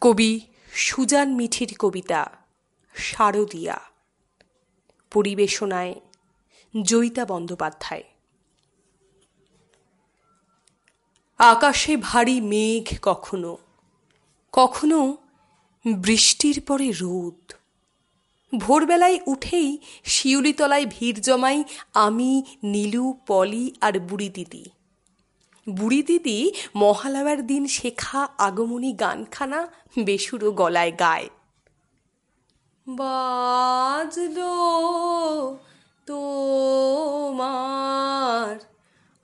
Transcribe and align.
কবি 0.00 0.40
সুজান 0.72 1.34
মিঠির 1.34 1.74
কবিতা 1.78 2.30
শারদিয়া। 2.94 3.80
পরিবেশনায় 5.10 5.94
জয়িতা 6.82 7.24
বন্দ্যোপাধ্যায়। 7.24 8.04
আকাশে 11.38 11.96
ভারী 11.96 12.40
মেঘ 12.40 12.98
কখনো 13.02 13.58
কখনো 14.52 15.16
বৃষ্টির 15.96 16.60
পরে 16.60 16.92
রোদ। 16.92 17.52
ভোরবেলায় 18.58 19.18
উঠেই 19.26 19.78
শিউলিতলায় 20.04 20.86
ভিড় 20.86 21.20
জমাই 21.20 21.64
আমি, 21.94 22.42
নীলু, 22.64 23.18
পলি 23.26 23.74
আর 23.80 24.00
বুড়ি 24.00 24.28
দিদি। 24.28 24.64
বুড়ি 25.68 26.02
দিদি 26.02 26.52
মহালয়ার 26.74 27.46
দিন 27.46 27.66
শেখা 27.66 28.28
আগমনী 28.38 28.92
গানখানা 28.92 29.68
বেসুরো 29.98 30.52
গলায় 30.52 30.92
গায়। 30.98 31.28
বাজলো 32.88 34.54
তোমার 36.06 38.58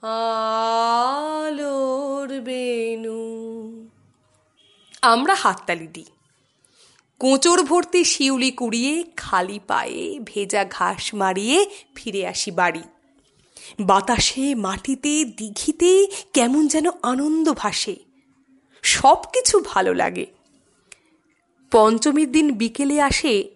আলোর 0.01 2.41
বেনু 2.41 3.83
আমরা 5.01 5.35
হাততালি 5.35 5.87
দিই। 5.87 6.05
কোঁচর 7.19 7.63
ভর্তি 7.63 8.03
শিউলি 8.03 8.51
কুড়িয়ে 8.51 9.03
খালি 9.17 9.59
পায়ে 9.67 10.19
ভেজা 10.23 10.65
ঘাস 10.65 11.13
মারিয়ে 11.13 11.65
ফিরে 11.95 12.27
আসি 12.27 12.51
বাড়ি। 12.51 12.83
বাতাসে, 13.81 14.55
মাটিতে, 14.55 15.25
দিঘিতে 15.25 16.07
কেমন 16.33 16.67
যেন 16.67 16.85
আনন্দ 17.03 17.53
ভাসে। 17.53 17.95
সব 18.81 19.17
কিছু 19.33 19.59
ভালো 19.59 19.93
লাগে। 19.93 20.25
পঞ্চমীর 21.71 22.31
দিন 22.31 22.53
বিকেলে 22.53 23.01
আসে 23.01 23.49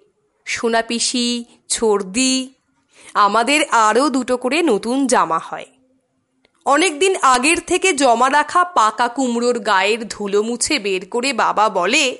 সোনাপিসি 0.45 1.45
ছর্দি, 1.69 2.53
আমাদের 3.13 3.65
আরও 3.71 4.09
দুটো 4.09 4.37
করে 4.37 4.61
নতুন 4.61 5.07
জামা 5.07 5.37
হয়। 5.37 5.65
অনেক 6.65 6.99
দিন 6.99 7.15
আগের 7.21 7.57
থেকে 7.67 7.93
জমা 7.93 8.29
রাখা 8.29 8.63
পাকা 8.63 9.07
কুমড়োর 9.07 9.59
গায়ের 9.59 10.07
ধুলো 10.07 10.43
মুছে 10.43 10.79
বের 10.79 11.09
করে 11.09 11.33
বাবা 11.33 11.69
বলে, 11.69 12.17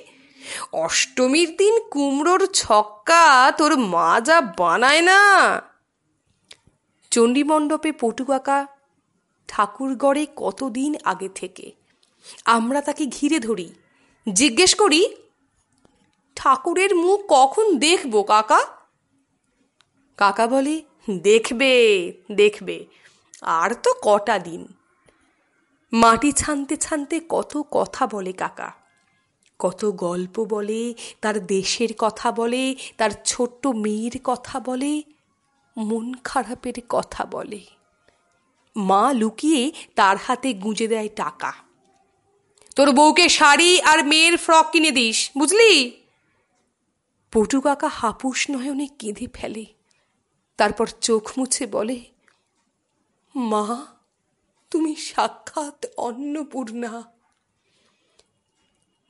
অষ্টমীর 0.72 1.56
দিন 1.56 1.78
কুমড়োর 1.90 2.46
ছক্কা 2.46 3.52
তোর 3.58 3.76
মা 3.76 4.20
যা 4.20 4.40
বানায় 4.40 5.00
না। 5.00 5.20
চণ্ডীমণ্ডপে 7.18 7.92
পটুকাকা 7.92 8.66
ঠাকুর 9.48 9.96
গড়ে 9.96 10.26
কতদিন 10.36 10.94
আগে 11.04 11.28
থেকে? 11.28 11.72
আমরা 12.44 12.80
তাকে 12.80 13.06
ঘিরে 13.06 13.38
ধরি। 13.38 13.74
জিজ্ঞেস 14.32 14.74
করি, 14.74 15.08
ঠাকুরের 16.36 16.96
মুখ 16.96 17.20
কখন 17.28 17.78
দেখব, 17.78 18.22
কাকা? 18.22 18.66
কাকা 20.16 20.46
বলে, 20.46 20.82
দেখবে 21.22 21.72
দেখবে, 22.32 22.86
আর 23.40 23.74
তো 23.74 23.94
কটা 24.02 24.38
দিন। 24.38 24.72
মাটি 25.92 26.32
ছানতে 26.32 26.76
ছানতে 26.76 27.20
কত 27.28 27.62
কথা 27.70 28.06
বলে 28.06 28.32
কাকা। 28.32 28.72
কত 29.58 29.84
গল্প 29.84 30.44
বলে, 30.44 30.94
তার 31.20 31.46
দেশের 31.46 31.88
কথা 31.98 32.32
বলে, 32.32 32.76
তার 32.96 33.10
ছোট্ট 33.24 33.66
মেয়ের 33.66 34.20
কথা 34.24 34.60
বলে 34.60 35.02
মন 35.78 36.14
খারাপের 36.14 36.74
কথা 36.88 37.24
বলে। 37.24 37.60
মা 38.76 39.12
লুকিয়ে 39.12 39.72
তার 39.94 40.16
হাতে 40.16 40.52
গুঁজে 40.52 40.88
দেয় 40.88 41.08
টাকা। 41.08 41.52
তোর 42.76 42.92
বউকে 42.92 43.28
শাড়ি 43.28 43.82
আর 43.82 44.04
মেয়ের 44.04 44.36
ফ্রক 44.36 44.66
কিনে 44.72 44.90
দিস, 44.90 45.30
বুঝলি? 45.38 45.90
পটু 47.32 47.60
কাকা 47.60 47.88
হাপুস 47.88 48.50
নয়নে 48.50 48.86
কেঁদে 48.86 49.26
ফেলে। 49.34 49.66
তারপর 50.56 50.86
চোখ 50.86 51.30
মুছে 51.38 51.66
বলে, 51.66 52.04
মা, 53.36 53.86
তুমি 54.70 54.96
সাক্ষাৎ 54.96 55.86
অন্নপূর্ণা। 55.96 57.02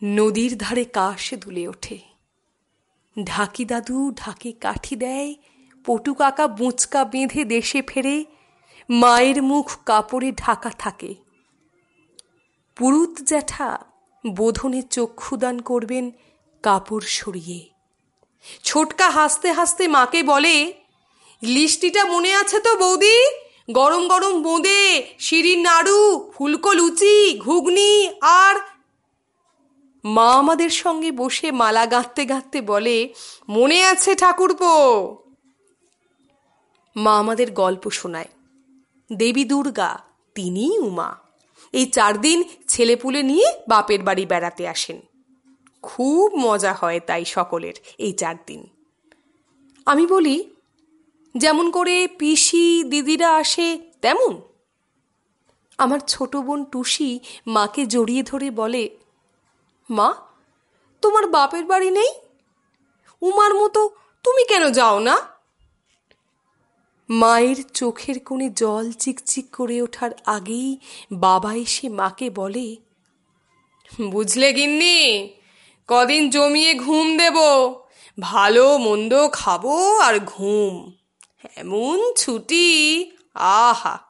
নদীর 0.05 0.59
ধারে 0.59 0.85
কাশ 0.85 1.35
দুলে 1.35 1.69
ওঠে। 1.69 1.99
ঢাকি 3.25 3.65
দাদু 3.65 4.13
ঢাকি 4.17 4.53
কাঠি 4.53 4.97
দেয় 4.97 5.35
পটু 5.85 6.15
কাকা 6.15 6.47
বুঁচকা 6.49 7.05
বেঁধে 7.05 7.45
দেশে 7.45 7.83
ফেরে, 7.83 8.25
মায়ের 8.91 9.43
মুখ 9.43 9.67
কাপড়ে 9.87 10.33
ঢাকা 10.33 10.71
থাকে। 10.79 11.15
পুরুত 12.77 13.21
জ্যাঠা 13.21 13.79
বোধনে 14.27 14.83
চক্ষুদান 14.83 15.59
করবেন 15.59 16.11
কাপড় 16.63 17.07
সরিয়ে। 17.07 17.61
ছোটকা 18.65 19.11
হাসতে 19.11 19.53
হাসতে 19.53 19.89
মাকে 19.89 20.23
বলে 20.23 20.73
লিস্টিটা 21.43 22.05
মনে 22.05 22.35
আছে 22.35 22.61
তো 22.61 22.77
বৌদি? 22.77 23.17
গরম 23.71 24.09
গরম 24.09 24.43
বোঁদে 24.43 25.03
শিরির 25.19 25.59
নাড়ু, 25.59 26.31
ফুলকো 26.35 26.73
লুচি, 26.73 27.39
ঘুগনি, 27.39 28.09
আর 28.23 28.57
মা 30.05 30.33
আমাদের 30.33 30.71
সঙ্গে 30.71 31.11
বসে 31.13 31.53
মালা 31.53 31.87
গাঁথতে 31.87 32.25
গাঁথতে 32.25 32.61
বলে, 32.61 33.15
মনে 33.49 33.83
আছে 33.83 34.15
ঠাকুরপো। 34.15 34.75
মা 36.97 37.19
আমাদের 37.19 37.53
গল্প 37.53 37.91
শোনায়। 37.91 38.29
দেবী 39.13 39.45
দুর্গা, 39.45 39.99
তিনিই 40.35 40.79
উমা। 40.79 41.17
এই 41.73 41.87
চার 41.87 42.21
দিন 42.21 42.45
ছেলেপুলে 42.69 43.23
নিয়ে 43.23 43.63
বাপের 43.69 44.03
বাড়ি 44.03 44.27
বেড়াতে 44.27 44.69
আসেন। 44.69 45.01
খুব 45.83 46.35
মজা 46.35 46.73
হয় 46.73 47.01
তাই 47.01 47.25
সকলের 47.25 47.75
এই 47.99 48.13
চার 48.13 48.35
দিন। 48.47 48.67
আমি 49.87 50.07
বলি, 50.07 50.51
যেমন 51.37 51.71
করে 51.71 52.09
পিসি, 52.09 52.85
দিদিরা 52.85 53.37
আসে, 53.37 53.79
তেমন। 54.03 54.41
আমার 55.79 55.99
ছোট 55.99 56.37
বোন 56.37 56.65
টুসি 56.65 57.21
মাকে 57.47 57.87
জড়িয়ে 57.87 58.23
ধরে 58.23 58.51
বলে, 58.51 58.99
মা, 59.91 60.15
তোমার 61.03 61.27
বাপের 61.27 61.65
বাড়ি 61.65 61.91
নেই? 61.91 62.09
উমার 63.21 63.55
মতো 63.55 63.91
তুমি 64.25 64.45
কেন 64.45 64.71
যাও 64.71 64.99
না? 64.99 65.38
মায়ের 67.11 67.63
চোখের 67.75 68.21
কোণে 68.21 68.51
জল 68.51 68.93
চিকচিক 68.93 69.57
করে 69.57 69.83
ওঠার 69.83 70.11
আগেই 70.27 70.79
বাবা 71.13 71.55
এসে 71.55 71.89
মাকে 71.89 72.31
বলে, 72.31 72.77
বুঝলে 74.11 74.53
গিন্নি, 74.53 75.29
কদিন 75.89 76.31
জমিয়ে 76.31 76.75
ঘুম 76.75 77.17
দেব, 77.17 77.37
ভালো 78.21 78.79
মন্দ 78.79 79.29
খাব 79.33 79.67
আর 80.03 80.19
ঘুম। 80.27 80.93
এমন 81.57 82.13
ছুটি, 82.17 83.11
আহা! 83.35 84.08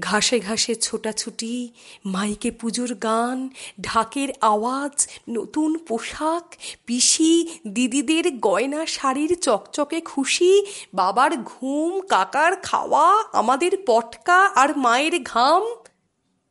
ঘাসে 0.00 0.40
ঘাসে 0.40 0.74
ছোটাছুটি, 0.74 1.72
মাইকে 2.04 2.50
পুজোর 2.50 2.94
গান, 2.94 3.48
ঢাকের 3.80 4.28
আওয়াজ, 4.40 5.08
নতুন 5.28 5.78
পোশাক, 5.78 6.54
পিসি, 6.86 7.58
দিদিদের 7.68 8.38
গয়না 8.38 8.86
শাড়ির 8.86 9.40
চকচকে 9.40 10.00
খুশি, 10.00 10.66
বাবার 10.94 11.36
ঘুম, 11.36 12.00
কাকার 12.00 12.56
খাওয়া, 12.56 13.24
আমাদের 13.32 13.72
পটকা 13.86 14.44
আর 14.54 14.78
মায়ের 14.78 15.22
ঘাম। 15.22 15.62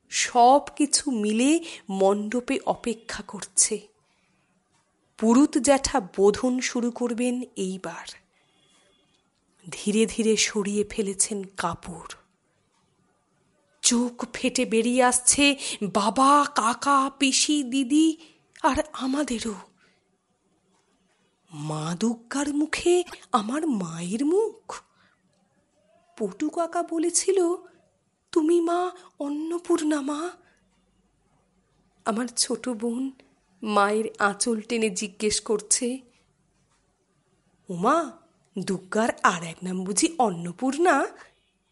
সব 0.09 0.61
কিছু 0.75 1.11
মিলে 1.11 1.59
মণ্ডপে 1.89 2.59
অপেক্ষা 2.65 3.23
করছে। 3.23 3.79
পুরুত 5.17 5.57
জ্যাঠা 5.57 5.99
বোধন 5.99 6.59
শুরু 6.59 6.91
করবেন 6.91 7.41
এইবার। 7.55 8.07
ধীরে 9.71 10.05
ধীরে 10.05 10.37
সরিয়ে 10.37 10.83
ফেলেছেন 10.89 11.43
কাপড়। 11.43 12.24
চোখ 13.85 14.25
ফেটে 14.33 14.65
বেরিয়ে 14.65 15.03
আসছে 15.03 15.55
বাবা, 15.93 16.45
কাকা, 16.55 17.11
পিসি, 17.19 17.63
দিদি 17.63 18.17
আর 18.63 18.83
আমাদেরও। 18.93 19.53
মা 21.53 21.95
দুর্গার 21.99 22.49
মুখে 22.53 23.03
আমার 23.31 23.67
মায়ের 23.67 24.25
মুখ। 24.25 24.81
পটু 26.17 26.49
কাকা 26.49 26.83
বলেছিল, 26.83 27.39
তুমি 28.31 28.61
মা, 28.61 28.91
অন্নপূর্ণা 29.19 30.01
মা। 30.01 30.31
আমার 32.05 32.27
ছোট 32.27 32.69
বোন 32.69 33.11
মায়ের 33.63 34.05
আঁচল 34.19 34.61
টেনে 34.61 34.89
জিজ্ঞেস 34.89 35.41
করছে 35.41 35.87
উমা 37.69 37.97
দুর্গার 38.59 39.09
আর 39.23 39.43
এক 39.43 39.57
নাম 39.63 39.83
বুঝি 39.83 40.07
অন্নপূর্ণা? 40.17 41.05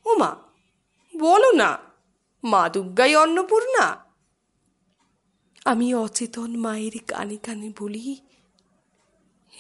ওমা, 0.06 0.36
বলো 1.18 1.52
না। 1.52 1.93
মা 2.44 2.69
দুর্গাই 2.69 3.16
অন্নপূর্ণা। 3.16 4.06
আমি 5.66 5.95
অচেতন 5.95 6.57
মায়ের 6.57 6.95
কানে 7.07 7.38
কানে 7.38 7.69
বলি, 7.80 8.22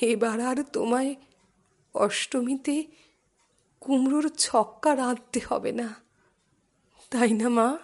এবার 0.01 0.39
আর 0.41 0.63
তোমায় 0.63 1.15
অষ্টমীতে 1.93 2.85
কুমড়োর 3.79 4.29
ছক্কা 4.29 4.95
রাঁধতে 4.95 5.39
হবে 5.49 5.71
না। 5.71 5.95
তাই 7.09 7.31
না 7.33 7.49
মা? 7.49 7.77